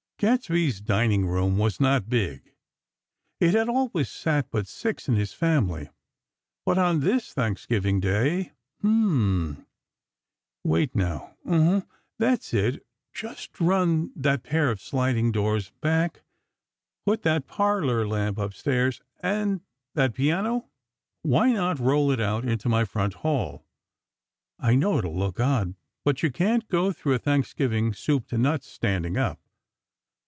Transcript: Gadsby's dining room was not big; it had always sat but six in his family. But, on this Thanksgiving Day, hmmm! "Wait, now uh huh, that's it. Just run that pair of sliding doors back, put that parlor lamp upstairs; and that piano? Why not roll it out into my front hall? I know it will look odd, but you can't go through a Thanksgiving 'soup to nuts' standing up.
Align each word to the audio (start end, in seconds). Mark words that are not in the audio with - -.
Gadsby's 0.23 0.81
dining 0.81 1.25
room 1.25 1.57
was 1.57 1.79
not 1.79 2.07
big; 2.07 2.53
it 3.39 3.55
had 3.55 3.67
always 3.67 4.07
sat 4.07 4.51
but 4.51 4.67
six 4.67 5.09
in 5.09 5.15
his 5.15 5.33
family. 5.33 5.89
But, 6.63 6.77
on 6.77 6.99
this 6.99 7.33
Thanksgiving 7.33 7.99
Day, 7.99 8.51
hmmm! 8.81 9.53
"Wait, 10.63 10.93
now 10.95 11.35
uh 11.43 11.63
huh, 11.63 11.81
that's 12.19 12.53
it. 12.53 12.85
Just 13.11 13.59
run 13.59 14.11
that 14.15 14.43
pair 14.43 14.69
of 14.69 14.79
sliding 14.79 15.31
doors 15.31 15.71
back, 15.81 16.21
put 17.03 17.23
that 17.23 17.47
parlor 17.47 18.07
lamp 18.07 18.37
upstairs; 18.37 19.01
and 19.21 19.61
that 19.95 20.13
piano? 20.13 20.69
Why 21.23 21.51
not 21.51 21.79
roll 21.79 22.11
it 22.11 22.21
out 22.21 22.45
into 22.45 22.69
my 22.69 22.85
front 22.85 23.15
hall? 23.25 23.65
I 24.59 24.75
know 24.75 24.99
it 24.99 25.03
will 25.05 25.17
look 25.17 25.39
odd, 25.39 25.73
but 26.05 26.21
you 26.21 26.29
can't 26.29 26.67
go 26.67 26.93
through 26.93 27.15
a 27.15 27.17
Thanksgiving 27.17 27.91
'soup 27.95 28.27
to 28.27 28.37
nuts' 28.37 28.67
standing 28.67 29.17
up. 29.17 29.39